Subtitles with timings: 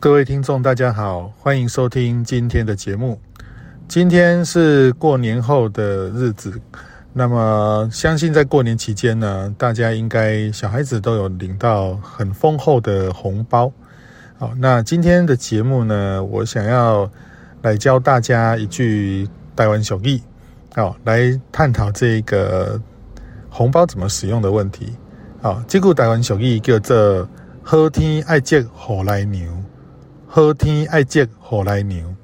[0.00, 3.18] 各位听众，大家好，欢迎收听今天的节目。
[3.88, 6.60] 今天是过年后的日子，
[7.12, 13.72] 那么相信在过年期间呢，大家应该小孩子都有领到很丰厚的红包。
[14.38, 17.10] 好，那今天的节目呢，我想要
[17.62, 20.20] 来教大家一句台湾俗语，
[20.76, 22.80] 好，来探讨这个
[23.50, 24.92] 红包怎么使用的问题。
[25.42, 27.28] 好，这句台湾俗语叫做
[27.64, 29.44] “好天爱接好来牛”。
[30.30, 32.14] 喝天爱接火来牛。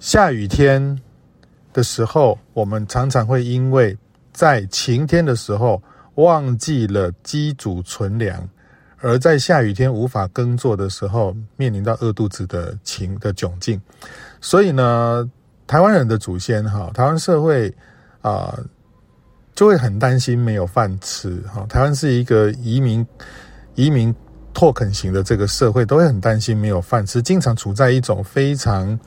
[0.00, 1.00] 下雨天
[1.72, 3.96] 的时候，我们常常会因为
[4.32, 5.80] 在晴天的时候
[6.16, 8.46] 忘记了积谷存粮，
[8.98, 13.80] 而在下雨天无法耕作的时候，面临到饿肚子的情的窘境。
[14.40, 15.30] 所以呢，
[15.68, 17.72] 台湾人的祖先哈，台湾社会
[18.22, 18.58] 啊、
[19.54, 21.64] 就会很担心没有饭吃哈。
[21.68, 23.06] 台湾是一个移民
[23.76, 24.12] 移民。
[24.56, 28.98] 拓垦型的这个社会都会很担心没有饭吃，经常处在一种非常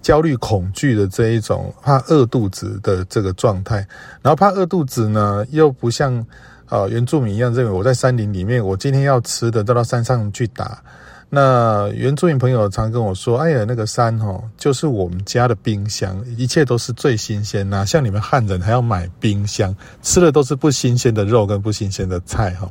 [0.00, 3.86] 焦虑、恐惧的这一种怕饿肚子的这个状态。
[4.22, 6.26] 然后怕饿肚子呢，又不像
[6.70, 10.82] 呃原住民一样认为我在山林里面，我今天要吃的都到山上去打。
[11.28, 17.84] 那原住民朋友常跟我说：“哎呀，那个山哦，就是我们家的冰箱，一切都是最新鲜呐。
[17.84, 22.66] 像你们汉人还要买冰箱，吃的都是不新鲜的肉跟不新鲜的菜哈。”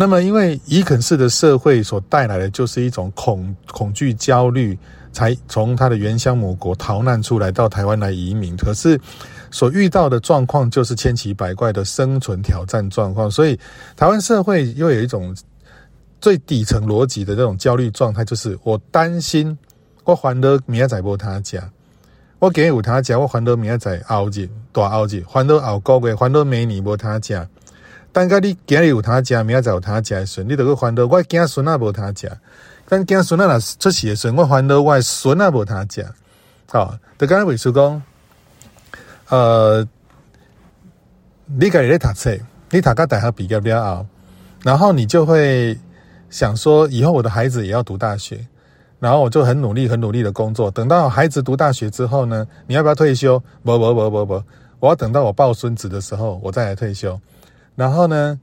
[0.00, 4.78] 那么，因为伊肯式的社会所带来的就是一种恐恐惧、焦虑，
[5.12, 8.56] 才从他的原乡母国逃难出来到台湾来移民。
[8.56, 8.96] 可是，
[9.50, 13.28] 所遇到的状况就是千奇百怪的生存挑战状况。
[13.28, 13.58] 所以，
[13.96, 15.36] 台湾社会又有一种
[16.20, 19.58] 最底层逻辑的这种焦虑状态，就是我担心
[20.04, 21.68] 我还得明仔载无他家，
[22.38, 27.44] 我给有他家，我还得明仔载熬日大熬日，还得熬高月，还得明年无他家。
[28.18, 32.28] 但甲你今日有他食，明仔载有他食的时，你得去烦恼我囝孙仔无他食。
[32.88, 36.04] 但囝孙仔若出事的时，我烦恼我孙仔无他食。
[36.68, 38.02] 好，就刚才伟叔讲，
[39.28, 39.86] 呃，
[41.46, 42.36] 你家己咧读册，
[42.70, 44.06] 你读到大学毕业了后，
[44.64, 45.78] 然后你就会
[46.28, 48.44] 想说，以后我的孩子也要读大学，
[48.98, 50.68] 然后我就很努力、很努力的工作。
[50.72, 53.38] 等到孩子读大学之后呢，你要不要退休？
[53.62, 54.42] 不不不不不，
[54.80, 57.16] 我要等到我抱孙子的时候，我再来退休。
[57.78, 58.36] 然后呢，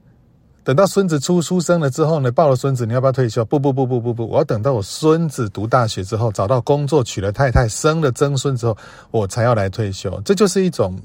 [0.64, 3.44] 等到孙子出出生了之后呢，抱了孙子，你要不要退休？
[3.44, 8.74] 不不不不不不，我要等到我孙子读大学之后，找到工作，娶了太太，生了曾孙之后，
[9.10, 10.18] 我才要来退休。
[10.24, 10.98] 这就是一种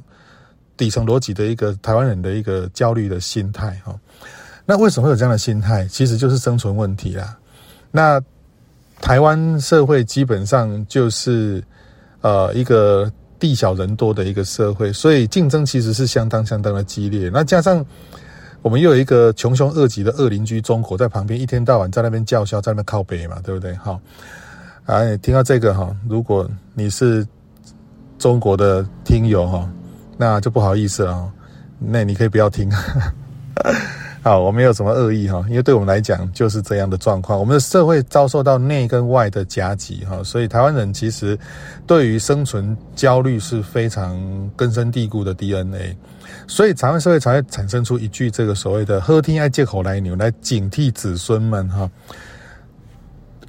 [0.78, 3.94] 底层逻辑的一个台湾人的一个焦虑的心态哈。
[4.66, 5.86] 那为什么会有这样的心态？
[5.88, 7.38] 其实就是生存问题啦。
[7.92, 8.18] 那
[9.02, 11.62] 台湾社会基本上就是
[12.22, 17.28] 呃一个地小人多的一个社会，所以竞争其实是相当相当的激烈。
[17.34, 17.84] 那加上
[18.62, 23.74] 我们又有一个穷凶恶极的恶邻居中国在旁边，一天到晚在那边叫嚣，在那边靠北嘛，对不对？
[23.78, 24.00] 好，
[24.86, 27.28] 哎，听到这个哈，如果你是
[28.20, 29.68] 中国的听友哈，
[30.18, 31.28] 那就不好意思了，
[31.80, 32.72] 那你可以不要听。
[34.24, 37.40] 好，我没有什么恶意哈，因为对我们来讲就是这样的状况。
[37.40, 41.36] 我们的社会遭受到内跟外的夹击哈，所以台湾人其实
[41.88, 44.16] 对于生存焦虑是非常
[44.56, 45.98] 根深蒂固的 DNA。
[46.48, 51.90] 所以台湾社会才会产生出一句这个所谓的“喝天爱借口来牛”来警惕子孙们哈。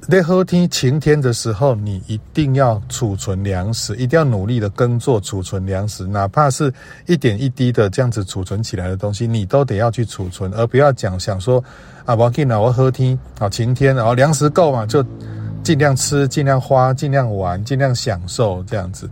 [0.09, 6.71] 在好天晴天的时候，你一定要储存粮食，一定要努力的耕作储存粮食，哪怕是
[7.07, 11.63] 一点一滴的这样子储存起来的东西，你都得要去储存，而不要讲想说
[12.05, 15.03] 啊，我给你我好天啊晴天，然后粮食够嘛，就
[15.63, 19.09] 尽量吃，尽量花，尽量玩，尽量享受这样子。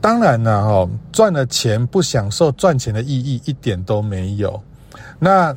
[0.00, 4.60] 当然了哈，赚了钱不享受赚钱的意义一点都没有。
[5.18, 5.54] 那。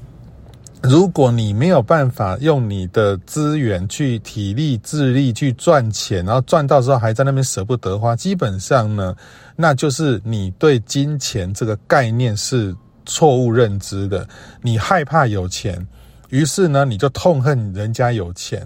[0.84, 9.16] 如果你没有办法用你的资源去体力、智力去赚钱，然后赚到之后还在那边舍不得花，基本上呢，
[9.56, 14.28] 那就是你对金钱这个概念是错误认知的。
[14.62, 15.88] 你害怕有钱，
[16.28, 18.62] 于是呢，你就痛恨人家有钱，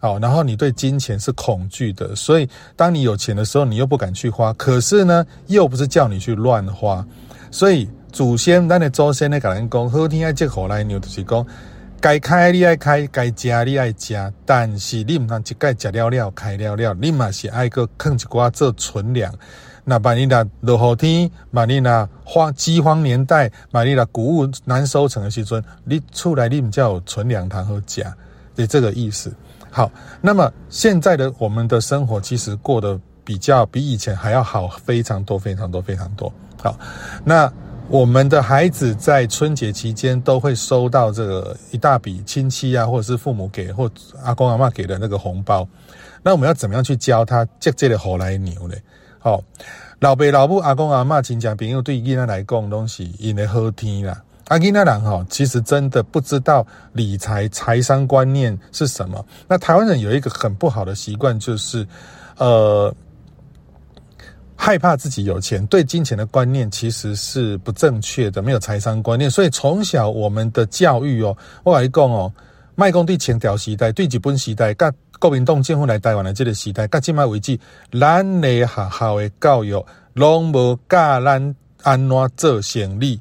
[0.00, 4.52] 好，然后你对金钱是恐惧的，所以当你有钱的时候，你又不敢去花。
[4.54, 7.06] 可是呢，又不是叫你去乱花，
[7.52, 7.88] 所以。
[8.12, 11.44] 祖先，咱的祖先咧，甲咱讲，好天爱接火来牛，就是讲，
[11.98, 19.32] 该开你爱开，该食你爱食，但是你毋通一概食了了，开了了，你嘛是爱个囥一寡做存粮。
[19.84, 28.04] 那万一若落雨天，万一若荒饥荒年代，万一若谷物难收成的时阵，你厝内你毋才有存粮通好食，
[28.54, 29.32] 就这个意思。
[29.70, 36.32] 好，那么现在的我们的生活其实过得比较比以前还要好，非常多，非常多，非常多。
[36.62, 36.78] 好，
[37.24, 37.50] 那。
[37.92, 43.88] 我们的孩子在春节期间都会收到这个一大笔亲戚啊，或者是父母给或
[44.24, 45.68] 阿公阿嬷给的那个红包。
[46.22, 48.74] 那我们要怎么样去教他接这个好来牛呢？
[49.18, 49.42] 好，
[49.98, 54.22] 老爸老母阿公阿嬷亲戚朋友对囡仔来讲东西，因为好听啦。
[54.48, 59.22] 阿囡仔人哈，其实真的不知道理财财商观念是什么。
[59.46, 61.86] 那台湾人有一个很不好的习惯，就是
[62.38, 62.90] 呃。
[64.56, 69.30] 害怕自己有钱，对金钱的观念其实是不正确的，没有财商观念。
[69.30, 72.32] 所以从小我们的教育哦，我来讲哦，
[72.74, 77.58] 卖公对前条时代，对日本时代，甲国民党政府来台湾的这个时代，甲今麦为止，
[77.98, 79.84] 咱的学校的教育
[80.14, 83.20] 拢无教咱安怎做生意，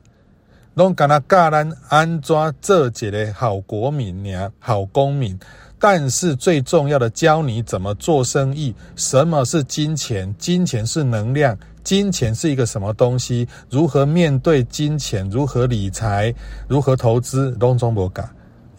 [0.76, 5.38] 拢干那教咱安怎做一个好国民呀，好公民。
[5.78, 16.34] 但是最重要的，教你怎么做生意，什么是金钱，金钱是能量，金钱是一个什么东西，如何面对金钱，如何理财，
[16.70, 18.24] 如何投资，拢总无教。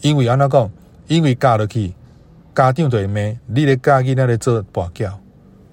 [0.01, 0.71] 因为安怎讲，
[1.09, 1.93] 因为教落去，
[2.55, 5.13] 家长就会骂，你咧教囡仔咧做跋筊，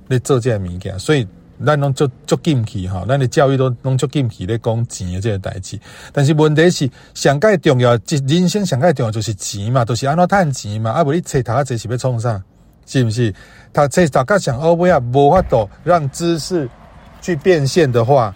[0.10, 1.26] 咧做这物件，所以。
[1.66, 5.80] 咱拢足足禁气哈，咱的教育都拢足禁气咧讲钱的这个代志。
[6.14, 10.92] 但是问题是，上盖重要，即人生上盖重要就是钱嘛，都、就是安怎赚钱嘛。
[10.92, 12.42] 啊，不你册读啊，这是要创啥？
[12.86, 13.34] 是不是？
[13.74, 16.70] 读册大家想，哦，不要无法度让知识
[17.22, 18.34] 去变现的话，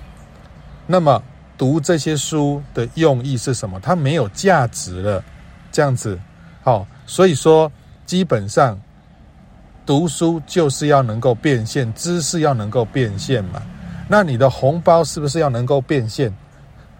[0.85, 1.23] 那么
[1.57, 3.79] 读这些书的用意是什么？
[3.79, 5.23] 它没有价值了，
[5.71, 6.19] 这样子。
[6.61, 7.71] 好，所以说
[8.05, 8.79] 基本上。
[9.85, 13.61] 读书就是要能够变现，知识要能够变现嘛。
[14.07, 16.33] 那你的红包是不是要能够变现？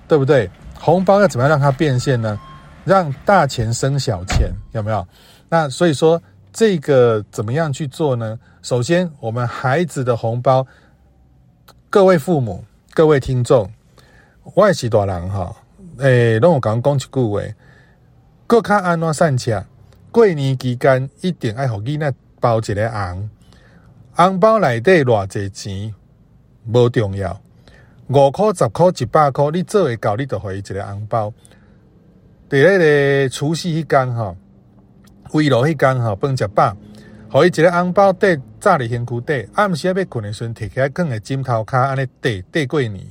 [0.07, 0.49] 对不对？
[0.79, 2.39] 红包要怎么样让它变现呢？
[2.83, 5.07] 让大钱生小钱，有没有？
[5.47, 6.21] 那所以说
[6.51, 8.37] 这个怎么样去做呢？
[8.61, 10.65] 首先，我们孩子的红包，
[11.89, 12.63] 各位父母、
[12.93, 13.69] 各位听众，
[14.55, 15.55] 我也是大人哈。
[15.99, 17.41] 诶，让我刚讲一句话，
[18.45, 19.63] 各卡安怎善巧，
[20.11, 22.13] 过年期间一定爱好囡仔。
[22.43, 23.29] 包一个红，
[24.11, 25.95] 红包内底偌济钱
[26.65, 27.39] 无重要，
[28.09, 31.33] 五块、十块、一百块，你做会到，你就给伊一个红包。
[32.49, 32.77] 伫咧
[33.23, 34.35] 个除夕迄天吼，
[35.31, 36.75] 围炉迄天吼，饭食饱，
[37.31, 43.07] 给伊一个红包，缀扎伫身躯底，暗时要困的时阵，摕起来放在枕头骹，安尼缀缀过年，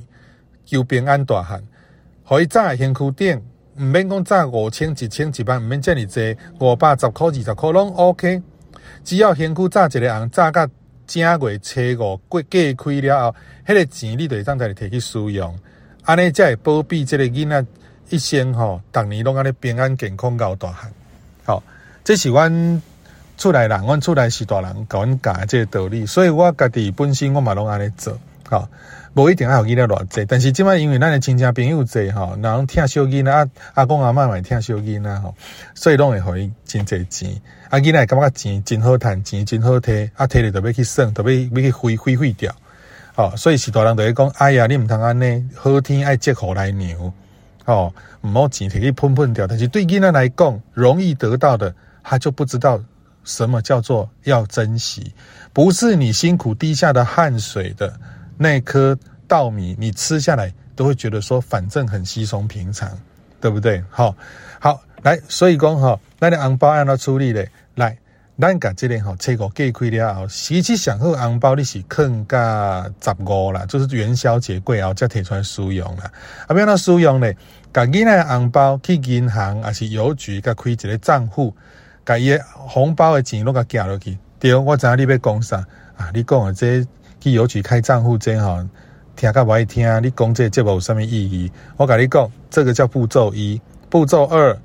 [0.67, 1.65] 求平安大汉。
[2.29, 3.43] 给伊扎在身躯顶，
[3.79, 8.43] 毋免讲扎五千、一千、一万，毋免遮尔济，五百、十块、二十块拢 OK。
[9.05, 10.69] 只要先去扎一个红，扎到
[11.07, 13.37] 正月初五过过开了后，
[13.67, 15.59] 迄个钱你就会当在摕去使用，
[16.05, 17.65] 安尼才会保庇即个囡仔
[18.11, 20.91] 一生吼，逐年拢安尼平安健康到大汉。
[21.45, 21.63] 好，
[22.05, 22.83] 这是阮
[23.37, 28.17] 厝内人，阮厝内是大人甲阮教即个道理，所以我家己本身我嘛拢安尼做，
[28.53, 28.69] 好。
[29.15, 35.35] 无一定要给囡仔偌济，但是即摆因为咱的亲戚朋友济吼，人听小囡仔啊，阿公阿嬷嘛听小囡仔吼，
[35.75, 37.31] 所以拢会互伊真济钱。
[37.69, 42.55] 啊，囡仔感觉钱真好赚，钱真好摕，啊，摕了就要去耍，就要要去挥挥挥掉。
[43.15, 47.13] 哦，所以是大人就会讲，哎呀，你毋通安尼，好天爱借口来牛，
[47.67, 49.47] 哦，毋好钱摕去喷喷掉。
[49.47, 52.81] 但是对囡仔来讲，容易得到的，他就不知道
[53.25, 55.13] 什么叫做要珍惜，
[55.53, 57.93] 不是你辛苦滴下的汗水的。
[58.37, 58.99] 那颗
[59.29, 62.91] 稻米，你吃下来都会觉得说，反正很稀松平常，
[63.41, 63.83] 对不对？
[63.91, 64.15] 好，
[64.59, 67.49] 好，来，所以讲哈，那你红包按怎处理嘞？
[67.77, 67.97] 来，
[68.39, 76.11] 咱甲这里哈，切个给开了后，实际上好红包你是坑加十五啦，就是元宵节过后才提出来使用啦。
[76.47, 77.37] 啊，要怎使用嘞？
[77.73, 81.55] 甲囡仔红包去银行还是邮局，甲开一个账户，
[82.05, 84.19] 甲伊红包的钱拢甲寄落去。
[84.39, 85.57] 对，我知影你要讲啥
[85.97, 86.11] 啊？
[86.13, 86.87] 你讲的这。
[87.23, 88.59] 去邮局开账户真好，
[89.15, 91.49] 听甲不爱听，你讲这节目有什么意义？
[91.77, 93.61] 我跟你讲，这个叫步骤一。
[93.89, 94.59] 步骤二，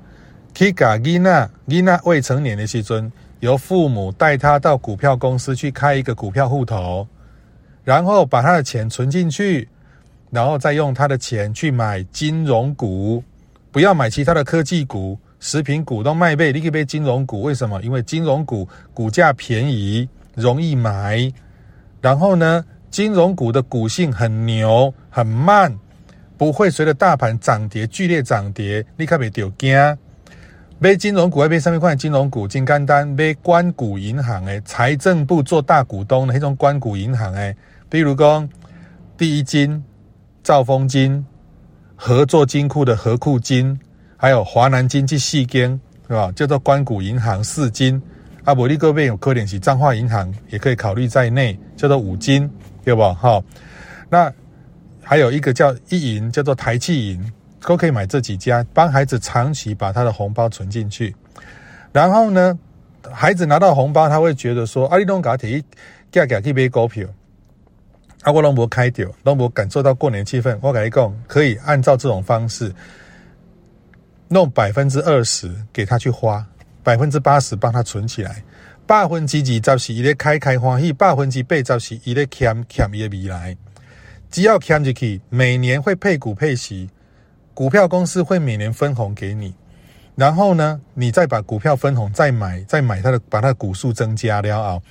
[0.54, 7.06] 去甲囡仔，囡仔未成年的时阵，由父母带他到股票公司去开一个股票户头，
[7.84, 9.68] 然后把他的钱存进去，
[10.30, 13.22] 然后再用他的钱去买金融股，
[13.70, 17.42] 不要买其他的科技股、食品股都卖背，你可以买金融股。
[17.42, 17.80] 为什么？
[17.82, 21.32] 因为金融股股价便宜，容易买。
[22.00, 25.76] 然后呢，金融股的股性很牛，很慢，
[26.36, 29.76] 不会随着大盘涨跌剧烈涨跌，你可别丢惊。
[30.80, 32.46] 买金融股要买什么款金融股？
[32.46, 37.56] 真简单，买官股银行诶，财政部做大股东的那种关股银行诶，
[37.88, 38.48] 比如讲
[39.16, 39.82] 第一金、
[40.44, 41.26] 兆丰金、
[41.96, 43.76] 合作金库的合库金，
[44.16, 46.30] 还有华南经济细金，是吧？
[46.36, 48.00] 叫做关谷银行四金。
[48.44, 52.50] 啊，伯利各位有可能是彰化银行，也可以考虑在内，叫做五金，
[52.82, 53.02] 对不？
[53.12, 53.44] 好，
[54.08, 54.32] 那
[55.02, 61.14] 还有一个叫一银，叫做台企银，都可以买这几家，帮孩子长期把他的红包存进去。
[61.92, 62.58] 然后呢，
[63.12, 65.62] 孩子拿到红包，他会觉得说：“啊，你拢搞提
[66.10, 67.06] 价价去买股票，
[68.22, 72.74] 啊，我拢无开掉，拢无感受到过年气氛。”我跟你讲，可以按照这种方式，
[74.28, 76.46] 弄百分之二十给他去花，
[76.88, 78.42] 百分之八十帮他存起来。
[78.86, 83.54] 百分之二十是伊咧开开欢喜，百分之八十是伊咧欠欠伊的未来。
[84.30, 86.88] 只要看进去，每年会配股配息，
[87.52, 89.54] 股票公司会每年分红给你，
[90.14, 94.82] 然后呢，你再把股票分红再买，再买它的，把它股数增加了后，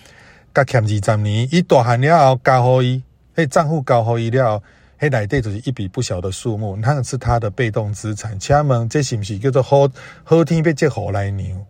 [0.53, 3.03] 甲欠二十年，伊大汉了后交予伊，
[3.35, 4.63] 迄账户交予伊了后，
[4.99, 8.39] 迄内底就是一笔不小的数目，那是他的被动资产。
[8.39, 9.89] 请问这是不是叫做好
[10.23, 11.65] 好天被接好来牛？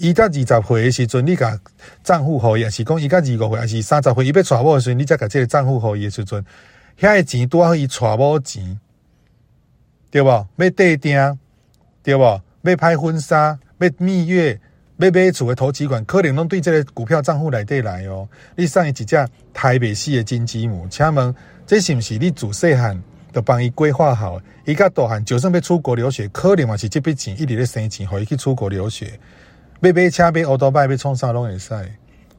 [0.00, 1.60] 伊甲二十岁的时阵，你甲
[2.02, 6.42] 账户互伊，是讲伊甲二五岁，还是三十岁，伊要娶某的时阵，你再甲这个账户互伊的时阵。
[6.98, 8.80] 遐个钱拄好伊娶某钱，
[10.10, 10.26] 对无？
[10.56, 11.38] 要地订，
[12.02, 12.42] 对无？
[12.62, 14.58] 要拍婚纱，要蜜月，
[14.96, 18.26] 要买厝诶头期款，可能拢对这个股票账户内底来哦。
[18.56, 19.04] 你送伊一只
[19.52, 21.34] 台北市诶金鸡母，请问
[21.66, 22.98] 这是不是你自细汉
[23.34, 24.40] 就帮伊规划好？
[24.64, 29.20] 伊甲大汉就算要出国留学，可能嘛是这笔钱一直咧生钱，互伊去出国留学。
[29.80, 31.74] 要买车，买欧多拜，要创啥拢会使？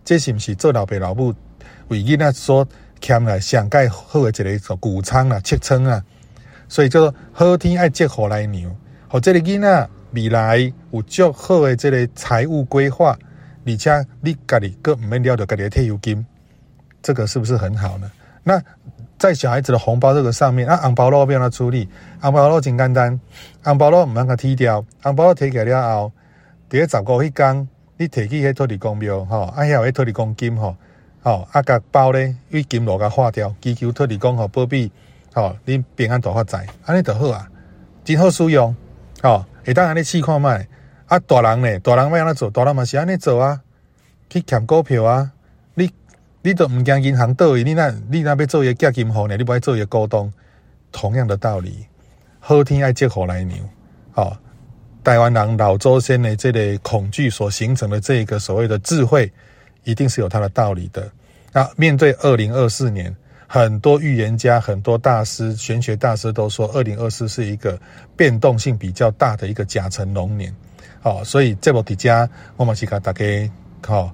[0.03, 1.33] 这是不是做老爸老母
[1.88, 2.67] 为囡仔所？
[3.03, 6.05] 欠来上盖好的一个谷仓啊，七仓啊，
[6.69, 8.69] 所以叫做好天爱接好来牛，
[9.07, 13.17] 或者个囡仔未来有足好的这个财务规划，
[13.65, 16.24] 而且你家里个唔免了着家己的退休金，
[17.01, 18.12] 这个是不是很好呢？
[18.43, 18.62] 那
[19.17, 21.89] 在小孩子的红包这个上面，啊，红包路要怎处理？
[22.19, 23.19] 红包路真简单，
[23.63, 26.12] 红包路唔让它踢掉，红包路提起来了后，
[26.72, 30.74] 第一十五迄天，你提去迄土地公庙，吼，啊，遐有迄土地公金，吼。
[31.24, 34.90] 哦，啊，甲包咧，用金炉甲化掉，祈求土地公吼，保庇，
[35.34, 37.46] 吼，恁平安大发财，安尼就好啊，
[38.06, 38.74] 真好使用，
[39.22, 40.48] 哦，会当安尼试看觅，
[41.08, 43.62] 啊，大人呢，大人要安怎做，大人嘛是安尼做啊，
[44.30, 45.30] 去欠股票啊，
[45.74, 45.92] 你，
[46.42, 50.32] 你都毋惊银行倒去，你那，你那要做一个假金户呢，你不爱做一个股东，
[50.90, 51.86] 同样的道理，
[52.40, 53.58] 好天爱接火来牛，
[54.13, 54.38] 哦，
[55.03, 59.31] 台湾人老祖先的这类恐惧所形成的这个所谓的智慧。
[59.84, 61.10] 一定是有它的道理的。
[61.51, 63.12] 那面对二零二四年，
[63.48, 67.79] 很多预言家、很多大师、玄学大师都说，二零二四是一个
[68.15, 70.55] 变动性比较大的一个甲辰龙年。
[71.01, 73.25] 好，所以这部底家我们是给大家
[73.84, 74.12] 好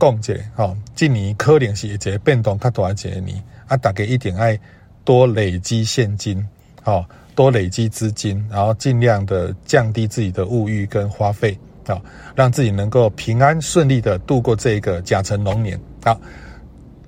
[0.00, 0.44] 讲解。
[0.56, 4.56] 好，今年可能是一个变动较大一年啊，大家一定要
[5.04, 6.44] 多累积现金，
[6.82, 11.56] 好，多累积资金，然后尽量的降低自己的物欲跟花费。
[11.86, 12.02] 啊，
[12.34, 15.80] 让自己能够平安顺利的度过这个甲辰龙年。
[16.02, 16.18] 啊，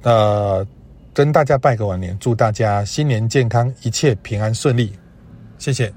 [0.02, 0.64] 呃，
[1.12, 4.92] 跟大家拜个晚年，祝大家新年健康，一切平安顺利。
[5.58, 5.92] 谢谢。